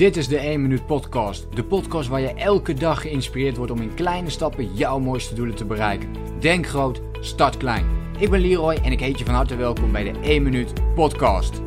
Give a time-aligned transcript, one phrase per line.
[0.00, 1.56] Dit is de 1 Minuut Podcast.
[1.56, 5.54] De podcast waar je elke dag geïnspireerd wordt om in kleine stappen jouw mooiste doelen
[5.54, 6.12] te bereiken.
[6.38, 7.86] Denk groot, start klein.
[8.18, 11.60] Ik ben Leroy en ik heet je van harte welkom bij de 1 Minuut Podcast.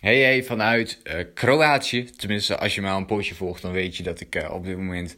[0.00, 2.04] Hey, hey vanuit uh, Kroatië.
[2.04, 4.76] Tenminste, als je mij een poosje volgt, dan weet je dat ik uh, op dit
[4.76, 5.14] moment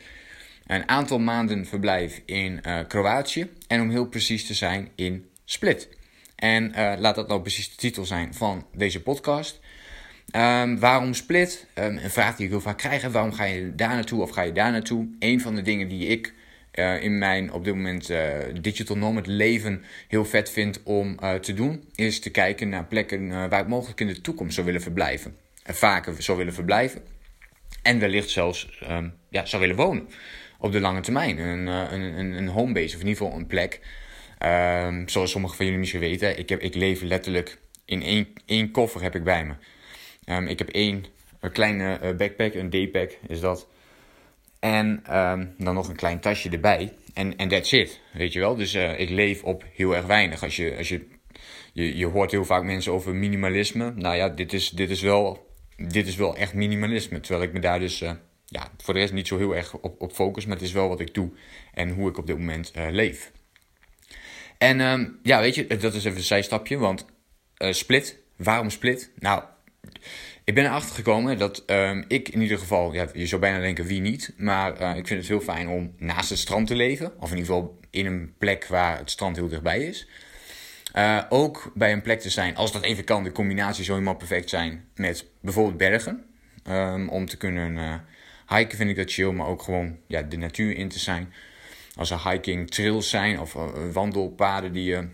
[0.66, 3.50] een aantal maanden verblijf in uh, Kroatië.
[3.66, 5.88] En om heel precies te zijn, in Split.
[6.36, 9.60] En laat dat nou precies de titel zijn van deze podcast.
[10.36, 11.66] Um, waarom Split?
[11.74, 13.02] Um, een vraag die ik heel vaak krijg.
[13.02, 15.08] Waarom ga je daar naartoe of ga je daar naartoe?
[15.18, 16.34] Een van de dingen die ik
[16.74, 21.34] uh, in mijn op dit moment uh, digital nomad leven heel vet vind om uh,
[21.34, 24.82] te doen, is te kijken naar plekken waar ik mogelijk in de toekomst zou willen
[24.82, 25.36] verblijven.
[25.62, 27.02] En vaker zou willen verblijven.
[27.82, 30.08] En wellicht zelfs um, ja, zou willen wonen.
[30.58, 31.38] Op de lange termijn.
[31.38, 33.80] Een, een, een, een homebase of in ieder geval een plek.
[35.06, 39.02] zoals sommigen van jullie misschien weten, ik, heb, ik leef letterlijk in één, één koffer
[39.02, 39.54] heb ik bij me.
[40.30, 41.04] Um, ik heb één
[41.40, 43.68] een kleine uh, backpack, een D-pack is dat.
[44.58, 46.92] En um, dan nog een klein tasje erbij.
[47.14, 48.56] En en that's it, weet je wel.
[48.56, 50.42] Dus uh, ik leef op heel erg weinig.
[50.42, 51.06] Als je, als je,
[51.72, 53.92] je, je hoort heel vaak mensen over minimalisme.
[53.96, 57.20] Nou ja, dit is, dit is, wel, dit is wel echt minimalisme.
[57.20, 58.12] Terwijl ik me daar dus uh,
[58.46, 60.46] ja, voor de rest niet zo heel erg op, op focus.
[60.46, 61.30] Maar het is wel wat ik doe
[61.74, 63.32] en hoe ik op dit moment leef.
[64.58, 66.78] En um, ja, weet je, dat is even een zijstapje.
[66.78, 67.06] Want
[67.56, 69.10] split, waarom split?
[69.18, 69.42] Nou,
[70.44, 73.84] ik ben erachter gekomen dat um, ik in ieder geval, ja, je zou bijna denken
[73.84, 77.12] wie niet, maar uh, ik vind het heel fijn om naast het strand te leven.
[77.20, 80.08] Of in ieder geval in een plek waar het strand heel dichtbij is.
[80.96, 84.18] Uh, ook bij een plek te zijn, als dat even kan, de combinatie zou helemaal
[84.18, 86.24] perfect zijn met bijvoorbeeld bergen.
[86.68, 87.94] Um, om te kunnen uh,
[88.58, 91.32] hiken vind ik dat chill, maar ook gewoon ja, de natuur in te zijn.
[91.94, 93.56] Als er hiking trails zijn of
[93.92, 95.08] wandelpaden die je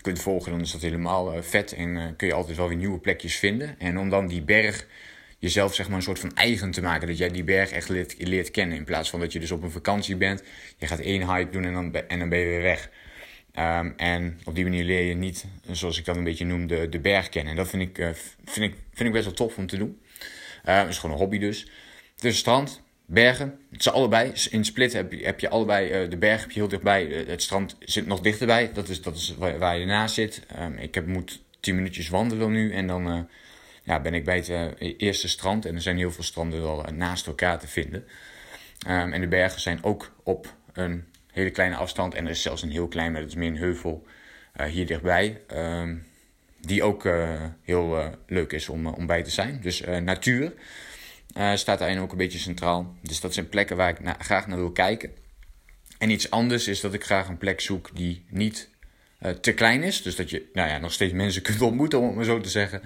[0.00, 1.72] kunt volgen, dan is dat helemaal uh, vet.
[1.72, 3.74] En uh, kun je altijd wel weer nieuwe plekjes vinden.
[3.78, 4.86] En om dan die berg
[5.38, 7.08] jezelf zeg maar een soort van eigen te maken.
[7.08, 8.76] Dat jij die berg echt leert, leert kennen.
[8.76, 10.42] In plaats van dat je dus op een vakantie bent.
[10.78, 12.90] Je gaat één hike doen en dan, en dan ben je weer weg.
[13.58, 16.88] Um, en op die manier leer je niet, zoals ik dat een beetje noem, de,
[16.88, 17.50] de berg kennen.
[17.50, 18.08] En dat vind ik, uh,
[18.44, 20.00] vind, ik, vind ik best wel tof om te doen.
[20.62, 21.70] Het is gewoon een hobby dus.
[22.16, 23.58] Dus strand, bergen.
[23.70, 24.32] Het zijn allebei.
[24.50, 27.06] In Split heb je, heb je allebei uh, de berg heb je heel dichtbij.
[27.06, 28.70] Uh, het strand zit nog dichterbij.
[28.72, 30.42] Dat is, dat is waar, je naast zit.
[30.58, 32.72] Um, ik heb, moet 10 minuutjes wandelen nu.
[32.72, 33.20] En dan uh,
[33.82, 35.64] ja, ben ik bij het eerste strand.
[35.64, 38.04] En er zijn heel veel stranden wel naast elkaar te vinden.
[38.88, 42.14] Um, en de bergen zijn ook op een hele kleine afstand.
[42.14, 44.06] En er is zelfs een heel klein, maar het is meer een heuvel
[44.68, 45.40] hier dichtbij.
[45.54, 46.06] Um,
[46.60, 47.08] die ook
[47.62, 49.60] heel leuk is om, om bij te zijn.
[49.62, 50.52] Dus natuur.
[51.36, 52.96] Uh, staat daarin ook een beetje centraal.
[53.02, 55.10] Dus dat zijn plekken waar ik graag naar wil kijken.
[55.98, 58.68] En iets anders is dat ik graag een plek zoek die niet
[59.22, 60.02] uh, te klein is.
[60.02, 62.48] Dus dat je nou ja, nog steeds mensen kunt ontmoeten, om het maar zo te
[62.48, 62.82] zeggen.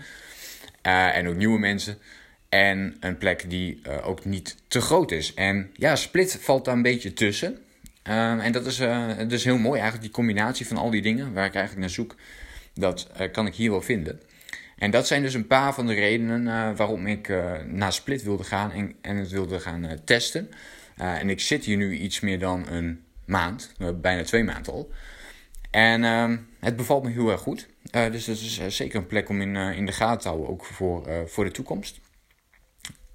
[0.87, 1.99] Uh, en ook nieuwe mensen.
[2.49, 5.35] En een plek die ook niet te groot is.
[5.35, 7.59] En ja, Split valt daar een beetje tussen.
[8.03, 8.79] en dat is,
[9.29, 12.15] is heel mooi eigenlijk, die combinatie van al die dingen waar ik eigenlijk naar zoek.
[12.75, 14.21] Dat kan ik hier wel vinden.
[14.77, 18.23] En dat zijn dus een paar van de redenen uh, waarom ik uh, naar Split
[18.23, 20.51] wilde gaan en, en het wilde gaan uh, testen.
[20.97, 24.91] en ik zit hier nu iets meer dan een maand, bijna twee maanden al.
[25.71, 27.69] En ehm, het bevalt me heel erg goed.
[27.91, 31.09] dus dat is zeker een plek om in, in de gaten te houden, ook voor,
[31.27, 32.01] voor de toekomst.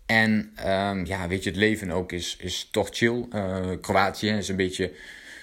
[0.05, 3.27] En um, ja, weet je, het leven ook is, is toch chill.
[3.81, 4.93] Kroatië is een beetje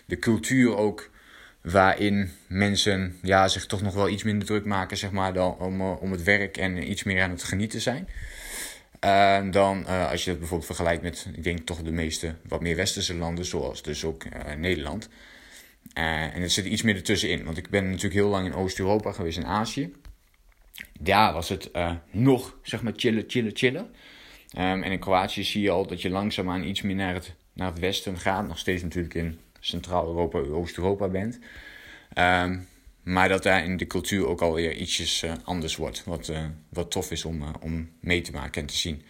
[0.06, 1.10] de cultuur ook
[1.72, 5.80] waarin mensen ja, zich toch nog wel iets minder druk maken zeg maar, dan om,
[5.80, 8.08] eh, om het werk en iets meer aan het genieten zijn.
[9.04, 12.60] Uh, dan uh, als je dat bijvoorbeeld vergelijkt met, ik denk toch de meeste wat
[12.60, 14.24] meer westerse landen, zoals dus ook
[14.56, 15.08] Nederland.
[15.92, 19.38] en het zit iets meer ertussenin, want ik ben natuurlijk heel lang in Oost-Europa geweest,
[19.38, 19.92] in Azië.
[21.00, 21.70] Daar was het
[22.10, 23.82] nog, zeg maar, chillen, chillen, chillen.
[23.82, 27.70] Um, en in Kroatië zie je al dat je langzaamaan iets meer naar het, naar
[27.70, 28.48] het westen gaat.
[28.48, 31.38] Nog steeds natuurlijk in Centraal-Europa, Oost-Europa bent.
[32.18, 32.68] Um,
[33.02, 36.04] maar dat daar in de cultuur ook alweer ietsjes uh, anders wordt.
[36.04, 39.02] Wat, uh, wat tof is om, uh, om mee te maken en te zien.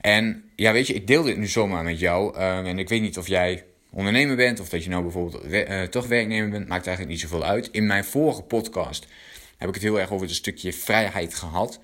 [0.00, 2.36] En ja, weet je, ik deel dit nu zomaar met jou.
[2.36, 6.06] Ehm, en ik weet niet of jij ondernemer bent of dat je nou bijvoorbeeld toch
[6.06, 6.68] werknemer bent.
[6.68, 7.68] Maakt eigenlijk niet zoveel uit.
[7.70, 9.06] In mijn vorige podcast
[9.56, 11.80] heb ik het heel erg over het stukje vrijheid gehad.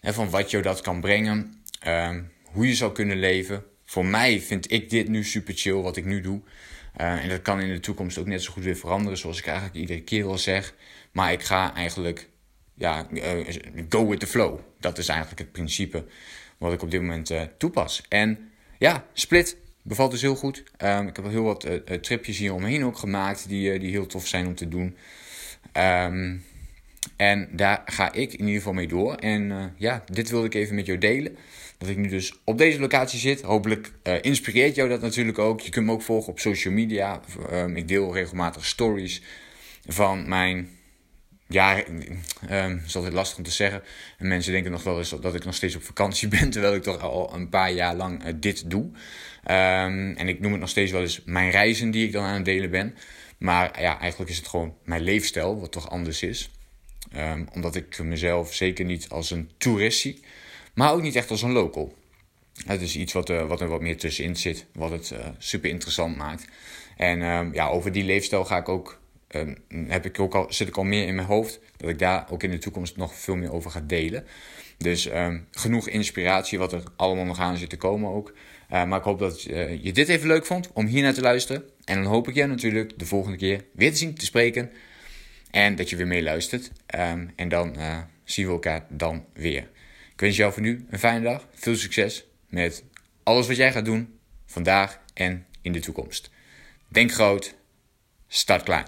[0.00, 1.62] Hè, van wat jou dat kan brengen.
[1.86, 3.64] Um, hoe je zou kunnen leven.
[3.84, 6.40] Voor mij vind ik dit nu super chill wat ik nu doe.
[7.00, 9.46] Uh, en dat kan in de toekomst ook net zo goed weer veranderen, zoals ik
[9.46, 10.74] eigenlijk iedere keer al zeg.
[11.12, 12.28] Maar ik ga eigenlijk,
[12.74, 13.48] ja, uh,
[13.88, 14.58] go with the flow.
[14.80, 16.04] Dat is eigenlijk het principe
[16.58, 18.02] wat ik op dit moment uh, toepas.
[18.08, 20.62] En ja, Split bevalt dus heel goed.
[20.78, 21.68] Um, ik heb heel wat
[22.00, 24.96] tripjes hier omheen ook gemaakt, die, die heel tof zijn om te doen.
[25.72, 26.44] Um,
[27.16, 29.14] En daar ga ik in ieder geval mee door.
[29.14, 31.36] En uh, ja, dit wilde ik even met jou delen.
[31.78, 33.42] Dat ik nu dus op deze locatie zit.
[33.42, 35.60] Hopelijk uh, inspireert jou dat natuurlijk ook.
[35.60, 37.20] Je kunt me ook volgen op social media.
[37.52, 39.22] Um, ik deel regelmatig stories
[39.86, 40.68] van mijn
[41.48, 41.84] ja,
[42.50, 43.82] um, is altijd lastig om te zeggen.
[44.18, 46.82] En mensen denken nog wel eens dat ik nog steeds op vakantie ben, terwijl ik
[46.82, 48.82] toch al een paar jaar lang uh, dit doe.
[48.82, 52.34] Um, en ik noem het nog steeds wel eens mijn reizen die ik dan aan
[52.34, 52.94] het delen ben.
[53.38, 56.50] Maar ja, eigenlijk is het gewoon mijn leefstijl, wat toch anders is.
[57.16, 60.20] Um, omdat ik mezelf zeker niet als een toerist zie,
[60.74, 61.94] maar ook niet echt als een local.
[62.66, 65.70] Het is iets wat, uh, wat er wat meer tussenin zit, wat het uh, super
[65.70, 66.44] interessant maakt.
[66.96, 70.76] En ja, over die leefstijl ga ik ook um, heb ik ook al, zit ik
[70.76, 73.52] al meer in mijn hoofd dat ik daar ook in de toekomst nog veel meer
[73.52, 74.24] over ga delen.
[74.78, 75.08] Dus
[75.50, 78.32] genoeg inspiratie wat er allemaal nog aan zit te komen ook.
[78.72, 81.62] Uh, maar ik hoop dat je dit even leuk vond om hier naar te luisteren.
[81.84, 84.70] En dan hoop ik je natuurlijk de volgende keer weer te zien, te spreken.
[85.54, 86.70] En dat je weer meeluistert.
[86.98, 89.70] Um, en dan uh, zien we elkaar dan weer.
[90.12, 91.48] Ik wens jou voor nu een fijne dag.
[91.54, 92.84] Veel succes met
[93.22, 94.18] alles wat jij gaat doen.
[94.46, 96.30] Vandaag en in de toekomst.
[96.88, 97.54] Denk groot.
[98.28, 98.84] Start klein.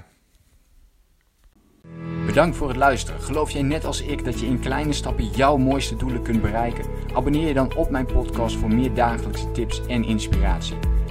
[2.27, 3.21] Bedankt voor het luisteren.
[3.21, 6.85] Geloof jij net als ik dat je in kleine stappen jouw mooiste doelen kunt bereiken?
[7.15, 10.96] Abonneer je dan op mijn podcast voor meer dagelijkse tips en inspiratie.